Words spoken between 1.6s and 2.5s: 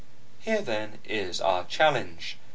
challenge.